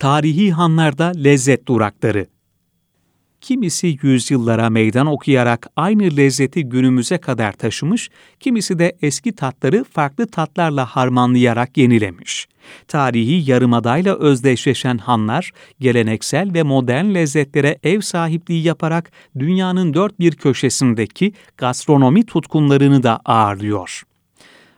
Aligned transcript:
Tarihi 0.00 0.52
hanlarda 0.52 1.12
lezzet 1.16 1.68
durakları. 1.68 2.26
Kimisi 3.40 3.98
yüzyıllara 4.02 4.70
meydan 4.70 5.06
okuyarak 5.06 5.66
aynı 5.76 6.16
lezzeti 6.16 6.64
günümüze 6.64 7.18
kadar 7.18 7.52
taşımış, 7.52 8.10
kimisi 8.40 8.78
de 8.78 8.96
eski 9.02 9.32
tatları 9.32 9.84
farklı 9.84 10.26
tatlarla 10.26 10.86
harmanlayarak 10.86 11.76
yenilemiş. 11.76 12.48
Tarihi 12.88 13.50
yarımadayla 13.50 14.18
özdeşleşen 14.18 14.98
hanlar, 14.98 15.52
geleneksel 15.80 16.54
ve 16.54 16.62
modern 16.62 17.14
lezzetlere 17.14 17.78
ev 17.82 18.00
sahipliği 18.00 18.62
yaparak 18.62 19.10
dünyanın 19.38 19.94
dört 19.94 20.20
bir 20.20 20.32
köşesindeki 20.32 21.32
gastronomi 21.56 22.26
tutkunlarını 22.26 23.02
da 23.02 23.20
ağırlıyor. 23.24 24.02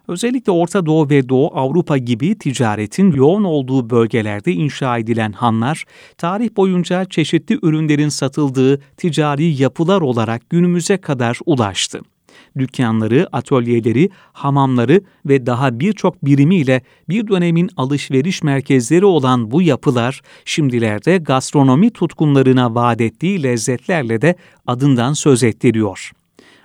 Özellikle 0.09 0.53
Orta 0.53 0.87
Doğu 0.87 1.11
ve 1.11 1.29
Doğu 1.29 1.51
Avrupa 1.55 1.99
gibi 1.99 2.39
ticaretin 2.39 3.13
yoğun 3.13 3.45
olduğu 3.45 3.91
bölgelerde 3.91 4.53
inşa 4.53 4.99
edilen 4.99 5.33
hanlar, 5.33 5.85
tarih 6.19 6.57
boyunca 6.57 7.05
çeşitli 7.05 7.59
ürünlerin 7.63 8.09
satıldığı 8.09 8.81
ticari 8.97 9.63
yapılar 9.63 10.01
olarak 10.01 10.51
günümüze 10.51 10.97
kadar 10.97 11.39
ulaştı. 11.47 12.01
Dükkanları, 12.59 13.29
atölyeleri, 13.33 14.11
hamamları 14.33 15.01
ve 15.27 15.47
daha 15.47 15.81
birçok 15.81 16.25
birimiyle 16.25 16.83
bir 17.09 17.29
dönemin 17.29 17.71
alışveriş 17.77 18.43
merkezleri 18.43 19.05
olan 19.05 19.51
bu 19.51 19.63
yapılar, 19.63 20.21
şimdilerde 20.45 21.17
gastronomi 21.17 21.91
tutkunlarına 21.91 22.75
vaat 22.75 23.01
ettiği 23.01 23.43
lezzetlerle 23.43 24.23
de 24.23 24.37
adından 24.67 25.13
söz 25.13 25.43
ettiriyor 25.43 26.13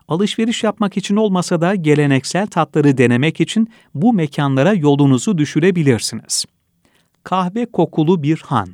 alışveriş 0.08 0.64
yapmak 0.64 0.98
için 0.98 1.16
olmasa 1.16 1.62
da 1.62 1.76
geleneksel 1.76 2.48
tatları 2.48 2.98
denemek 2.98 3.42
için 3.42 3.70
bu 3.96 4.14
mekanlara 4.14 4.74
yolunuzu 4.74 5.38
düşürebilirsiniz. 5.38 6.46
Kahve 7.24 7.66
kokulu 7.66 8.24
bir 8.24 8.42
han. 8.46 8.68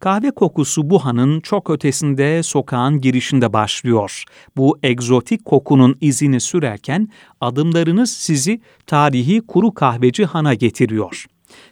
Kahve 0.00 0.30
kokusu 0.30 0.90
bu 0.90 1.04
hanın 1.04 1.40
çok 1.40 1.70
ötesinde 1.70 2.42
sokağın 2.42 3.00
girişinde 3.00 3.52
başlıyor. 3.52 4.24
Bu 4.56 4.78
egzotik 4.82 5.44
kokunun 5.44 5.96
izini 6.00 6.40
sürerken 6.40 7.08
adımlarınız 7.40 8.10
sizi 8.10 8.60
tarihi 8.86 9.40
kuru 9.40 9.74
kahveci 9.74 10.24
hana 10.24 10.54
getiriyor. 10.54 11.26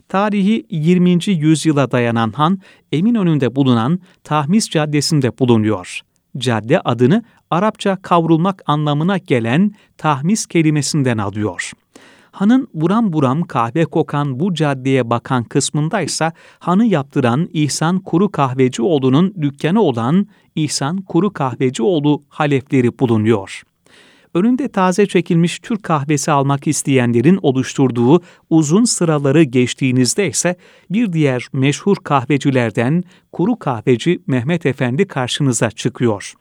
Tarihi 0.09 0.67
20. 0.71 1.19
yüzyıla 1.27 1.91
dayanan 1.91 2.33
han 2.33 2.59
Eminönü'nde 2.93 3.57
bulunan 3.57 4.01
Tahmis 4.25 4.71
Caddesi'nde 4.71 5.39
bulunuyor. 5.39 6.01
Cadde 6.39 6.81
adını 6.81 7.23
Arapça 7.51 7.97
kavrulmak 8.03 8.63
anlamına 8.67 9.19
gelen 9.19 9.73
tahmis 9.99 10.47
kelimesinden 10.47 11.19
alıyor. 11.19 11.73
Hanın 12.33 12.69
buram 12.75 13.13
buram 13.13 13.43
kahve 13.43 13.85
kokan 13.85 14.41
bu 14.41 14.55
caddeye 14.55 15.11
bakan 15.11 15.45
kısmındaysa 15.45 16.33
hanı 16.59 16.87
yaptıran 16.87 17.49
İhsan 17.53 17.99
Kuru 17.99 18.31
Kahvecioğlu'nun 18.31 19.35
dükkanı 19.41 19.83
olan 19.83 20.27
İhsan 20.55 20.97
Kuru 20.97 21.33
Kahvecioğlu 21.33 22.23
halefleri 22.29 22.99
bulunuyor. 22.99 23.63
Önünde 24.35 24.69
taze 24.69 25.07
çekilmiş 25.07 25.59
Türk 25.59 25.83
kahvesi 25.83 26.31
almak 26.31 26.67
isteyenlerin 26.67 27.39
oluşturduğu 27.43 28.23
uzun 28.51 28.85
sıraları 28.85 29.43
geçtiğinizde 29.43 30.29
ise 30.29 30.57
bir 30.91 31.13
diğer 31.13 31.47
meşhur 31.53 31.97
kahvecilerden 31.97 33.03
Kuru 33.33 33.59
Kahveci 33.59 34.21
Mehmet 34.27 34.67
Efendi 34.67 35.07
karşınıza 35.07 35.71
çıkıyor. 35.71 36.35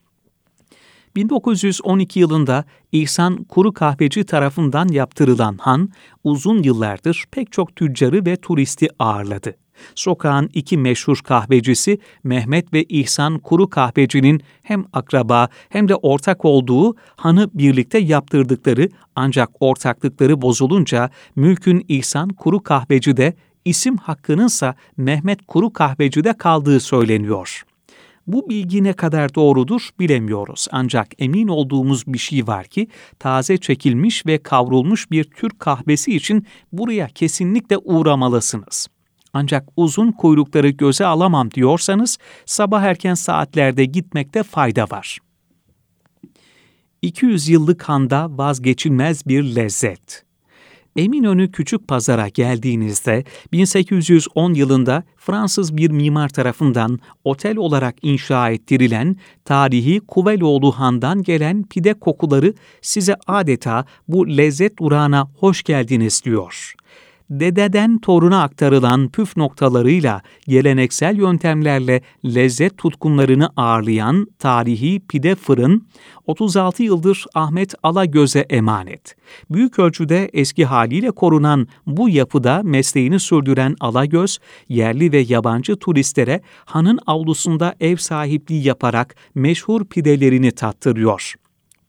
1912 1.15 2.19
yılında 2.19 2.65
İhsan 2.91 3.43
Kuru 3.43 3.73
Kahveci 3.73 4.23
tarafından 4.23 4.87
yaptırılan 4.87 5.57
han, 5.61 5.89
uzun 6.23 6.63
yıllardır 6.63 7.25
pek 7.31 7.51
çok 7.51 7.75
tüccarı 7.75 8.25
ve 8.25 8.35
turisti 8.35 8.87
ağırladı. 8.99 9.55
Sokağın 9.95 10.49
iki 10.53 10.77
meşhur 10.77 11.17
kahvecisi 11.23 11.99
Mehmet 12.23 12.73
ve 12.73 12.83
İhsan 12.83 13.39
Kuru 13.39 13.69
Kahveci'nin 13.69 14.41
hem 14.63 14.85
akraba 14.93 15.49
hem 15.69 15.87
de 15.87 15.95
ortak 15.95 16.45
olduğu 16.45 16.95
hanı 17.15 17.49
birlikte 17.53 17.99
yaptırdıkları 17.99 18.89
ancak 19.15 19.49
ortaklıkları 19.59 20.41
bozulunca 20.41 21.09
mülkün 21.35 21.85
İhsan 21.87 22.29
Kuru 22.29 22.63
Kahveci'de 22.63 23.33
isim 23.65 23.97
hakkınınsa 23.97 24.75
Mehmet 24.97 25.47
Kuru 25.47 25.73
Kahveci'de 25.73 26.33
kaldığı 26.33 26.79
söyleniyor. 26.79 27.63
Bu 28.29 28.49
bilgi 28.49 28.83
ne 28.83 28.93
kadar 28.93 29.35
doğrudur 29.35 29.89
bilemiyoruz. 29.99 30.67
Ancak 30.71 31.07
emin 31.19 31.47
olduğumuz 31.47 32.03
bir 32.07 32.17
şey 32.17 32.47
var 32.47 32.65
ki 32.65 32.87
taze 33.19 33.57
çekilmiş 33.57 34.25
ve 34.25 34.37
kavrulmuş 34.37 35.11
bir 35.11 35.23
Türk 35.23 35.59
kahvesi 35.59 36.15
için 36.15 36.45
buraya 36.71 37.07
kesinlikle 37.07 37.77
uğramalısınız. 37.77 38.87
Ancak 39.33 39.69
uzun 39.77 40.11
kuyrukları 40.11 40.69
göze 40.69 41.05
alamam 41.05 41.51
diyorsanız 41.51 42.17
sabah 42.45 42.81
erken 42.81 43.13
saatlerde 43.13 43.85
gitmekte 43.85 44.43
fayda 44.43 44.83
var. 44.83 45.17
200 47.01 47.49
yıllık 47.49 47.83
handa 47.83 48.37
vazgeçilmez 48.37 49.27
bir 49.27 49.55
lezzet. 49.55 50.28
Eminönü 50.95 51.51
Küçük 51.51 51.87
Pazar'a 51.87 52.27
geldiğinizde 52.27 53.23
1810 53.51 54.53
yılında 54.53 55.03
Fransız 55.17 55.77
bir 55.77 55.91
mimar 55.91 56.29
tarafından 56.29 56.99
otel 57.23 57.57
olarak 57.57 57.95
inşa 58.01 58.49
ettirilen 58.49 59.15
tarihi 59.45 59.99
Kuveloğlu 59.99 60.71
Han'dan 60.71 61.23
gelen 61.23 61.63
pide 61.63 61.93
kokuları 61.93 62.53
size 62.81 63.15
adeta 63.27 63.85
bu 64.07 64.27
lezzet 64.37 64.79
durağına 64.79 65.29
hoş 65.39 65.63
geldiniz 65.63 66.21
diyor 66.25 66.73
dededen 67.29 67.99
toruna 67.99 68.43
aktarılan 68.43 69.09
püf 69.09 69.37
noktalarıyla 69.37 70.21
geleneksel 70.47 71.17
yöntemlerle 71.17 72.01
lezzet 72.25 72.77
tutkunlarını 72.77 73.49
ağırlayan 73.55 74.27
tarihi 74.39 75.01
pide 75.09 75.35
fırın 75.35 75.87
36 76.27 76.83
yıldır 76.83 77.25
Ahmet 77.35 77.73
Alagöz'e 77.83 78.39
emanet. 78.39 79.15
Büyük 79.49 79.79
ölçüde 79.79 80.29
eski 80.33 80.65
haliyle 80.65 81.11
korunan 81.11 81.67
bu 81.87 82.09
yapıda 82.09 82.61
mesleğini 82.63 83.19
sürdüren 83.19 83.75
Alagöz, 83.79 84.39
yerli 84.69 85.11
ve 85.11 85.19
yabancı 85.19 85.75
turistlere 85.75 86.41
hanın 86.65 86.99
avlusunda 87.07 87.75
ev 87.79 87.95
sahipliği 87.95 88.67
yaparak 88.67 89.15
meşhur 89.35 89.85
pidelerini 89.85 90.51
tattırıyor 90.51 91.33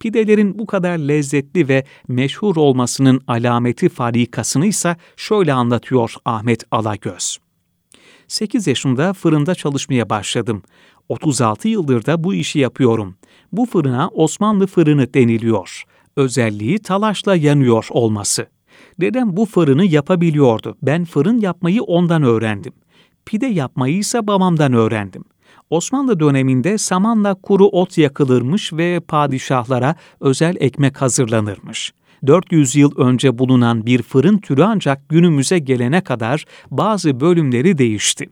pidelerin 0.01 0.59
bu 0.59 0.67
kadar 0.67 0.99
lezzetli 0.99 1.69
ve 1.69 1.85
meşhur 2.09 2.57
olmasının 2.57 3.21
alameti 3.27 3.89
farikasını 3.89 4.67
ise 4.67 4.97
şöyle 5.17 5.53
anlatıyor 5.53 6.15
Ahmet 6.25 6.65
Alagöz. 6.71 7.39
8 8.29 8.67
yaşında 8.67 9.13
fırında 9.13 9.55
çalışmaya 9.55 10.11
başladım. 10.11 10.63
36 11.09 11.69
yıldır 11.69 12.07
da 12.07 12.25
bu 12.25 12.35
işi 12.35 12.59
yapıyorum. 12.59 13.17
Bu 13.53 13.67
fırına 13.67 14.09
Osmanlı 14.09 14.67
fırını 14.67 15.15
deniliyor. 15.15 15.83
Özelliği 16.17 16.79
talaşla 16.79 17.37
yanıyor 17.37 17.87
olması. 17.91 18.47
Dedem 19.01 19.37
bu 19.37 19.47
fırını 19.47 19.85
yapabiliyordu. 19.85 20.77
Ben 20.83 21.05
fırın 21.05 21.41
yapmayı 21.41 21.83
ondan 21.83 22.23
öğrendim. 22.23 22.73
Pide 23.27 23.47
yapmayı 23.47 23.97
ise 23.97 24.27
babamdan 24.27 24.73
öğrendim. 24.73 25.25
Osmanlı 25.71 26.21
döneminde 26.21 26.79
samanla 26.79 27.35
kuru 27.35 27.67
ot 27.67 27.99
yakılırmış 27.99 28.73
ve 28.73 29.01
padişahlara 29.01 29.95
özel 30.21 30.57
ekmek 30.61 31.03
hazırlanırmış. 31.03 31.93
400 32.27 32.77
yıl 32.77 32.97
önce 32.97 33.39
bulunan 33.39 33.87
bir 33.87 34.03
fırın 34.03 34.39
türü 34.39 34.63
ancak 34.63 35.09
günümüze 35.09 35.59
gelene 35.59 36.01
kadar 36.01 36.45
bazı 36.71 37.21
bölümleri 37.21 37.79
değişti. 37.79 38.27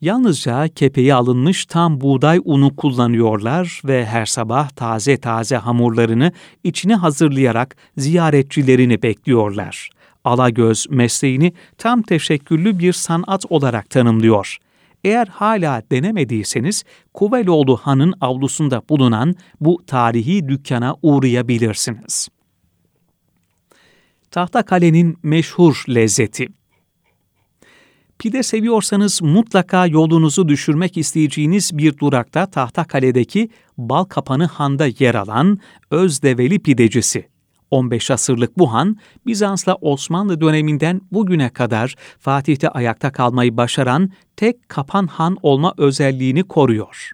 Yalnızca 0.00 0.68
kepeği 0.68 1.14
alınmış 1.14 1.66
tam 1.66 2.00
buğday 2.00 2.40
unu 2.44 2.76
kullanıyorlar 2.76 3.80
ve 3.84 4.06
her 4.06 4.26
sabah 4.26 4.68
taze 4.68 5.16
taze 5.16 5.56
hamurlarını 5.56 6.32
içine 6.64 6.94
hazırlayarak 6.94 7.76
ziyaretçilerini 7.96 9.02
bekliyorlar. 9.02 9.90
Alagöz 10.24 10.86
mesleğini 10.90 11.52
tam 11.78 12.02
teşekküllü 12.02 12.78
bir 12.78 12.92
sanat 12.92 13.44
olarak 13.50 13.90
tanımlıyor. 13.90 14.58
Eğer 15.06 15.26
hala 15.26 15.82
denemediyseniz 15.90 16.84
Kuveloğlu 17.14 17.76
Han'ın 17.76 18.14
avlusunda 18.20 18.82
bulunan 18.88 19.34
bu 19.60 19.82
tarihi 19.86 20.48
dükkana 20.48 20.96
uğrayabilirsiniz. 21.02 22.28
Tahtakale'nin 24.30 25.18
meşhur 25.22 25.84
lezzeti 25.88 26.48
Pide 28.18 28.42
seviyorsanız 28.42 29.22
mutlaka 29.22 29.86
yolunuzu 29.86 30.48
düşürmek 30.48 30.96
isteyeceğiniz 30.96 31.78
bir 31.78 31.98
durakta 31.98 32.46
Tahtakale'deki 32.46 33.48
Bal 33.78 34.04
Kapanı 34.04 34.46
Han'da 34.46 34.86
yer 34.98 35.14
alan 35.14 35.58
Özdeveli 35.90 36.58
Pidecisi 36.58 37.28
15 37.76 38.10
asırlık 38.10 38.58
bu 38.58 38.72
han, 38.72 38.96
Bizans'la 39.26 39.74
Osmanlı 39.74 40.40
döneminden 40.40 41.00
bugüne 41.12 41.48
kadar 41.48 41.94
Fatih'te 42.18 42.68
ayakta 42.68 43.12
kalmayı 43.12 43.56
başaran 43.56 44.10
tek 44.36 44.68
kapan 44.68 45.06
han 45.06 45.36
olma 45.42 45.74
özelliğini 45.78 46.42
koruyor. 46.42 47.10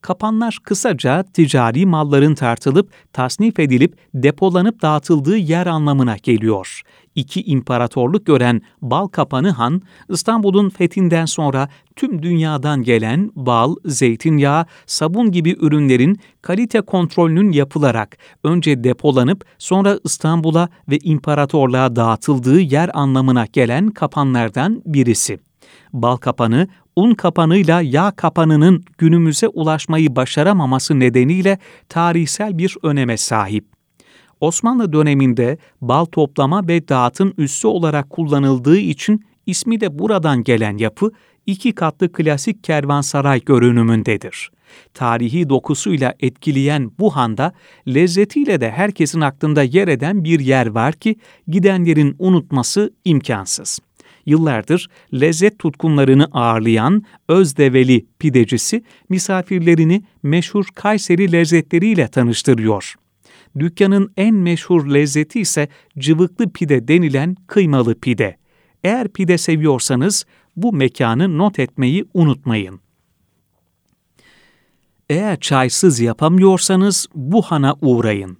Kapanlar 0.00 0.58
kısaca 0.62 1.22
ticari 1.22 1.86
malların 1.86 2.34
tartılıp, 2.34 2.92
tasnif 3.12 3.58
edilip, 3.58 3.96
depolanıp 4.14 4.82
dağıtıldığı 4.82 5.36
yer 5.36 5.66
anlamına 5.66 6.16
geliyor. 6.16 6.82
İki 7.18 7.42
imparatorluk 7.42 8.26
gören 8.26 8.62
Balkapanı 8.82 9.50
Han, 9.50 9.82
İstanbul'un 10.08 10.68
fethinden 10.68 11.24
sonra 11.24 11.68
tüm 11.96 12.22
dünyadan 12.22 12.82
gelen 12.82 13.30
bal, 13.34 13.74
zeytinyağı, 13.84 14.66
sabun 14.86 15.32
gibi 15.32 15.56
ürünlerin 15.60 16.20
kalite 16.42 16.80
kontrolünün 16.80 17.52
yapılarak 17.52 18.18
önce 18.44 18.84
depolanıp 18.84 19.44
sonra 19.58 19.98
İstanbul'a 20.04 20.68
ve 20.88 20.98
imparatorluğa 20.98 21.96
dağıtıldığı 21.96 22.60
yer 22.60 22.90
anlamına 22.94 23.46
gelen 23.52 23.90
kapanlardan 23.90 24.82
birisi. 24.86 25.38
Bal 25.92 26.16
kapanı, 26.16 26.68
un 26.96 27.14
kapanıyla 27.14 27.80
yağ 27.80 28.10
kapanının 28.10 28.84
günümüze 28.98 29.48
ulaşmayı 29.48 30.16
başaramaması 30.16 31.00
nedeniyle 31.00 31.58
tarihsel 31.88 32.58
bir 32.58 32.76
öneme 32.82 33.16
sahip. 33.16 33.77
Osmanlı 34.40 34.92
döneminde 34.92 35.58
bal 35.80 36.04
toplama 36.04 36.68
ve 36.68 36.88
dağıtım 36.88 37.32
üssü 37.38 37.68
olarak 37.68 38.10
kullanıldığı 38.10 38.78
için 38.78 39.24
ismi 39.46 39.80
de 39.80 39.98
buradan 39.98 40.44
gelen 40.44 40.76
yapı 40.76 41.10
iki 41.46 41.72
katlı 41.72 42.12
klasik 42.12 42.64
kervansaray 42.64 43.40
görünümündedir. 43.40 44.50
Tarihi 44.94 45.48
dokusuyla 45.48 46.14
etkileyen 46.20 46.90
bu 46.98 47.16
handa 47.16 47.52
lezzetiyle 47.88 48.60
de 48.60 48.70
herkesin 48.70 49.20
aklında 49.20 49.62
yer 49.62 49.88
eden 49.88 50.24
bir 50.24 50.40
yer 50.40 50.66
var 50.66 50.94
ki 50.94 51.16
gidenlerin 51.48 52.16
unutması 52.18 52.92
imkansız 53.04 53.78
yıllardır 54.28 54.88
lezzet 55.14 55.58
tutkunlarını 55.58 56.28
ağırlayan 56.32 57.02
Özdeveli 57.28 58.06
pidecisi 58.18 58.82
misafirlerini 59.08 60.02
meşhur 60.22 60.64
Kayseri 60.74 61.32
lezzetleriyle 61.32 62.08
tanıştırıyor. 62.08 62.94
Dükkanın 63.58 64.12
en 64.16 64.34
meşhur 64.34 64.86
lezzeti 64.86 65.40
ise 65.40 65.68
cıvıklı 65.98 66.52
pide 66.52 66.88
denilen 66.88 67.36
kıymalı 67.46 68.00
pide. 68.00 68.36
Eğer 68.84 69.08
pide 69.08 69.38
seviyorsanız 69.38 70.24
bu 70.56 70.72
mekanı 70.72 71.38
not 71.38 71.58
etmeyi 71.58 72.04
unutmayın. 72.14 72.80
Eğer 75.10 75.40
çaysız 75.40 76.00
yapamıyorsanız 76.00 77.06
bu 77.14 77.42
hana 77.42 77.76
uğrayın 77.80 78.38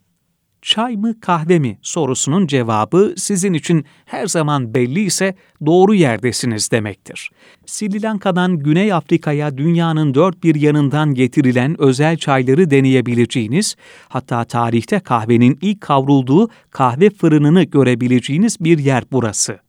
çay 0.63 0.97
mı 0.97 1.21
kahve 1.21 1.59
mi 1.59 1.79
sorusunun 1.83 2.47
cevabı 2.47 3.15
sizin 3.17 3.53
için 3.53 3.85
her 4.05 4.27
zaman 4.27 4.75
belli 4.75 5.01
ise 5.01 5.35
doğru 5.67 5.95
yerdesiniz 5.95 6.71
demektir. 6.71 7.31
Sri 7.67 8.03
Lanka'dan 8.03 8.59
Güney 8.59 8.93
Afrika'ya 8.93 9.59
dünyanın 9.59 10.15
dört 10.15 10.45
bir 10.45 10.55
yanından 10.55 11.15
getirilen 11.15 11.81
özel 11.81 12.17
çayları 12.17 12.71
deneyebileceğiniz, 12.71 13.77
hatta 14.09 14.45
tarihte 14.45 15.01
kahvenin 15.01 15.59
ilk 15.61 15.81
kavrulduğu 15.81 16.49
kahve 16.71 17.11
fırınını 17.11 17.63
görebileceğiniz 17.63 18.57
bir 18.61 18.79
yer 18.79 19.05
burası. 19.13 19.68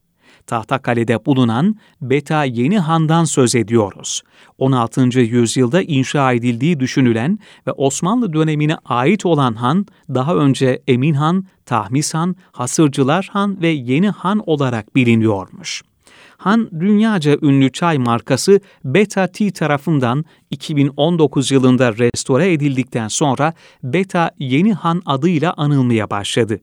Tahtakale'de 0.50 1.26
bulunan 1.26 1.76
Beta 2.00 2.44
Yeni 2.44 2.78
Han'dan 2.78 3.24
söz 3.24 3.54
ediyoruz. 3.54 4.22
16. 4.58 5.20
yüzyılda 5.20 5.82
inşa 5.82 6.32
edildiği 6.32 6.80
düşünülen 6.80 7.38
ve 7.66 7.72
Osmanlı 7.72 8.32
dönemine 8.32 8.76
ait 8.84 9.26
olan 9.26 9.54
han, 9.54 9.86
daha 10.08 10.34
önce 10.34 10.82
Emin 10.88 11.14
Han, 11.14 11.44
Tahmis 11.66 12.14
Han, 12.14 12.36
Hasırcılar 12.52 13.28
Han 13.32 13.62
ve 13.62 13.68
Yeni 13.68 14.10
Han 14.10 14.42
olarak 14.46 14.96
biliniyormuş. 14.96 15.82
Han, 16.36 16.70
dünyaca 16.80 17.38
ünlü 17.42 17.72
çay 17.72 17.98
markası 17.98 18.60
Beta 18.84 19.26
Tea 19.26 19.50
tarafından 19.50 20.24
2019 20.50 21.50
yılında 21.50 21.98
restore 21.98 22.52
edildikten 22.52 23.08
sonra 23.08 23.54
Beta 23.82 24.30
Yeni 24.38 24.72
Han 24.74 25.02
adıyla 25.06 25.54
anılmaya 25.56 26.10
başladı 26.10 26.60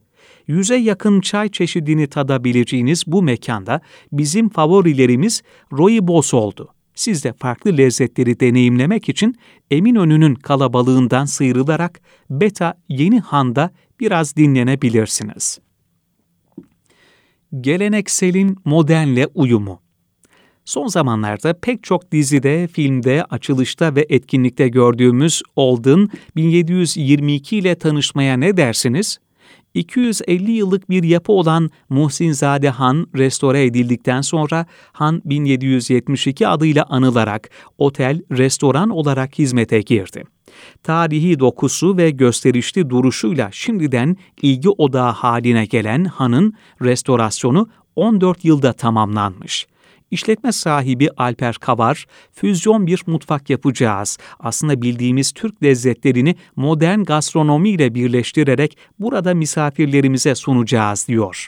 yüze 0.48 0.76
yakın 0.76 1.22
çay 1.22 1.50
çeşidini 1.50 2.08
tadabileceğiniz 2.08 3.04
bu 3.08 3.22
mekanda 3.22 3.82
bizim 4.12 4.50
favorilerimiz 4.50 5.42
rooibos 5.72 6.34
oldu. 6.34 6.74
Siz 6.98 7.24
de 7.24 7.34
farklı 7.34 7.78
lezzetleri 7.78 8.40
deneyimlemek 8.40 9.10
için 9.10 9.36
Eminönü'nün 9.72 10.36
kalabalığından 10.36 11.26
sıyrılarak 11.26 12.02
Beta 12.30 12.74
Yeni 12.90 13.20
Han'da 13.20 13.72
biraz 14.00 14.36
dinlenebilirsiniz. 14.36 15.60
Gelenekselin 17.62 18.58
modernle 18.66 19.28
uyumu 19.28 19.82
Son 20.66 20.88
zamanlarda 20.88 21.54
pek 21.54 21.84
çok 21.84 22.12
dizide, 22.12 22.68
filmde, 22.68 23.24
açılışta 23.24 23.96
ve 23.96 24.06
etkinlikte 24.10 24.68
gördüğümüz 24.68 25.42
Olden 25.56 26.10
1722 26.36 27.58
ile 27.58 27.76
tanışmaya 27.76 28.38
ne 28.38 28.58
dersiniz? 28.58 29.20
250 29.78 30.52
yıllık 30.52 30.90
bir 30.90 31.04
yapı 31.04 31.32
olan 31.32 31.70
Muhsinzade 31.90 32.70
Han 32.70 33.08
restore 33.16 33.64
edildikten 33.64 34.22
sonra 34.22 34.66
Han 34.92 35.22
1772 35.26 36.48
adıyla 36.48 36.86
anılarak 36.90 37.50
otel, 37.78 38.22
restoran 38.32 38.90
olarak 38.90 39.40
hizmete 39.40 39.82
girdi. 39.82 40.24
Tarihi 40.84 41.40
dokusu 41.40 41.98
ve 41.98 42.10
gösterişli 42.10 42.90
duruşuyla 42.90 43.50
şimdiden 43.52 44.18
ilgi 44.42 44.70
odağı 44.70 45.12
haline 45.12 45.66
gelen 45.66 46.06
Han'ın 46.06 46.54
restorasyonu 46.82 47.70
14 47.96 48.46
yılda 48.46 48.74
tamamlanmış. 48.74 49.68
İşletme 50.12 50.52
sahibi 50.52 51.10
Alper 51.18 51.56
Kavar, 51.56 52.06
füzyon 52.34 52.88
bir 52.88 53.04
mutfak 53.08 53.50
yapacağız. 53.50 54.18
Aslında 54.40 54.82
bildiğimiz 54.82 55.32
Türk 55.32 55.64
lezzetlerini 55.64 56.36
modern 56.56 57.04
gastronomiyle 57.04 57.96
birleştirerek 57.96 58.78
burada 59.00 59.34
misafirlerimize 59.34 60.36
sunacağız 60.36 61.08
diyor. 61.08 61.48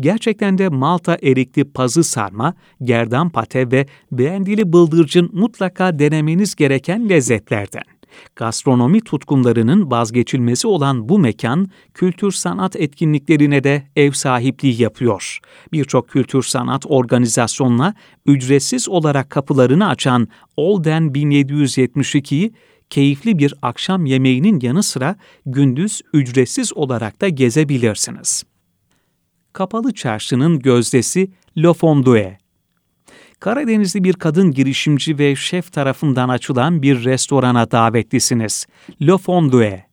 Gerçekten 0.00 0.58
de 0.58 0.68
Malta 0.68 1.18
erikli 1.22 1.64
pazı 1.64 2.04
sarma, 2.04 2.54
gerdan 2.82 3.30
pate 3.30 3.70
ve 3.70 3.86
beğendili 4.12 4.72
bıldırcın 4.72 5.30
mutlaka 5.32 5.98
denemeniz 5.98 6.54
gereken 6.54 7.08
lezzetlerden. 7.08 7.82
Gastronomi 8.36 9.00
tutkunlarının 9.00 9.90
vazgeçilmezi 9.90 10.66
olan 10.66 11.08
bu 11.08 11.18
mekan, 11.18 11.68
kültür 11.94 12.32
sanat 12.32 12.76
etkinliklerine 12.76 13.64
de 13.64 13.82
ev 13.96 14.12
sahipliği 14.12 14.82
yapıyor. 14.82 15.38
Birçok 15.72 16.08
kültür 16.08 16.42
sanat 16.42 16.86
organizasyonuna 16.86 17.94
ücretsiz 18.26 18.88
olarak 18.88 19.30
kapılarını 19.30 19.88
açan 19.88 20.28
Olden 20.56 21.02
1772'yi 21.02 22.52
keyifli 22.90 23.38
bir 23.38 23.54
akşam 23.62 24.06
yemeğinin 24.06 24.60
yanı 24.62 24.82
sıra 24.82 25.16
gündüz 25.46 26.00
ücretsiz 26.12 26.76
olarak 26.76 27.20
da 27.20 27.28
gezebilirsiniz. 27.28 28.44
Kapalı 29.52 29.94
Çarşı'nın 29.94 30.58
gözdesi 30.58 31.30
Le 31.56 31.72
Fondue 31.72 32.41
Karadenizli 33.42 34.04
bir 34.04 34.12
kadın 34.12 34.50
girişimci 34.50 35.18
ve 35.18 35.36
şef 35.36 35.72
tarafından 35.72 36.28
açılan 36.28 36.82
bir 36.82 37.04
restorana 37.04 37.70
davetlisiniz. 37.70 38.66
Le 39.06 39.18
Fondue. 39.18 39.91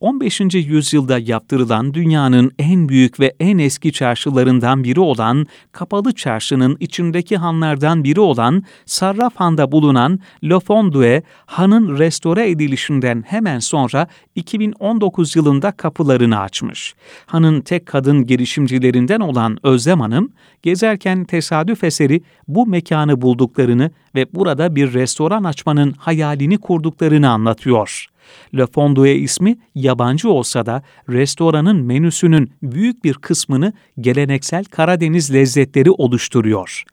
15. 0.00 0.40
yüzyılda 0.54 1.18
yaptırılan 1.18 1.94
dünyanın 1.94 2.52
en 2.58 2.88
büyük 2.88 3.20
ve 3.20 3.34
en 3.40 3.58
eski 3.58 3.92
çarşılarından 3.92 4.84
biri 4.84 5.00
olan 5.00 5.46
Kapalı 5.72 6.12
Çarşı'nın 6.14 6.76
içindeki 6.80 7.36
hanlardan 7.36 8.04
biri 8.04 8.20
olan 8.20 8.62
Sarraf 8.86 9.36
Han'da 9.36 9.72
bulunan 9.72 10.20
Le 10.44 10.60
Fondue, 10.60 11.22
hanın 11.46 11.98
restore 11.98 12.50
edilişinden 12.50 13.24
hemen 13.26 13.58
sonra 13.58 14.06
2019 14.34 15.36
yılında 15.36 15.72
kapılarını 15.72 16.40
açmış. 16.40 16.94
Hanın 17.26 17.60
tek 17.60 17.86
kadın 17.86 18.26
girişimcilerinden 18.26 19.20
olan 19.20 19.58
Özlem 19.62 20.00
Hanım, 20.00 20.32
gezerken 20.62 21.24
tesadüf 21.24 21.84
eseri 21.84 22.22
bu 22.48 22.66
mekanı 22.66 23.22
bulduklarını 23.22 23.90
ve 24.14 24.26
burada 24.34 24.76
bir 24.76 24.94
restoran 24.94 25.44
açmanın 25.44 25.92
hayalini 25.92 26.58
kurduklarını 26.58 27.30
anlatıyor. 27.30 28.08
Le 28.56 28.66
Fondue 28.66 29.14
ismi 29.14 29.58
yabancı 29.74 30.30
olsa 30.30 30.66
da 30.66 30.82
restoranın 31.08 31.76
menüsünün 31.76 32.52
büyük 32.62 33.04
bir 33.04 33.14
kısmını 33.14 33.72
geleneksel 34.00 34.64
Karadeniz 34.64 35.34
lezzetleri 35.34 35.90
oluşturuyor 35.90 36.84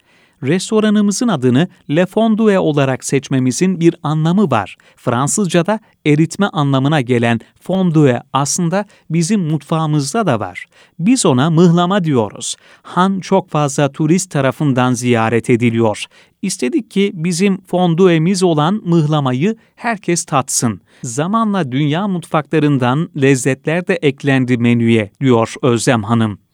restoranımızın 0.43 1.27
adını 1.27 1.67
Le 1.89 2.05
Fondue 2.05 2.59
olarak 2.59 3.03
seçmemizin 3.03 3.79
bir 3.79 3.95
anlamı 4.03 4.51
var. 4.51 4.75
Fransızca'da 4.95 5.79
eritme 6.05 6.47
anlamına 6.47 7.01
gelen 7.01 7.39
fondue 7.61 8.21
aslında 8.33 8.85
bizim 9.09 9.41
mutfağımızda 9.41 10.27
da 10.27 10.39
var. 10.39 10.65
Biz 10.99 11.25
ona 11.25 11.49
mıhlama 11.49 12.03
diyoruz. 12.03 12.55
Han 12.81 13.19
çok 13.19 13.49
fazla 13.49 13.91
turist 13.91 14.31
tarafından 14.31 14.93
ziyaret 14.93 15.49
ediliyor. 15.49 16.05
İstedik 16.41 16.91
ki 16.91 17.11
bizim 17.13 17.61
fonduemiz 17.61 18.43
olan 18.43 18.81
mıhlamayı 18.85 19.55
herkes 19.75 20.25
tatsın. 20.25 20.81
Zamanla 21.03 21.71
dünya 21.71 22.07
mutfaklarından 22.07 23.09
lezzetler 23.21 23.87
de 23.87 23.95
eklendi 23.95 24.57
menüye 24.57 25.11
diyor 25.21 25.53
Özlem 25.61 26.03
Hanım 26.03 26.44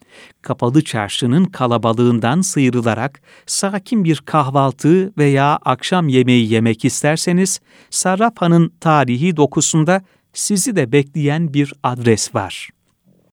kapalı 0.41 0.83
çarşının 0.83 1.45
kalabalığından 1.45 2.41
sıyrılarak 2.41 3.21
sakin 3.45 4.03
bir 4.03 4.17
kahvaltı 4.17 5.13
veya 5.17 5.59
akşam 5.65 6.07
yemeği 6.07 6.53
yemek 6.53 6.85
isterseniz 6.85 7.59
Sarrafa'nın 7.89 8.73
tarihi 8.79 9.37
dokusunda 9.37 10.01
sizi 10.33 10.75
de 10.75 10.91
bekleyen 10.91 11.53
bir 11.53 11.73
adres 11.83 12.35
var. 12.35 12.69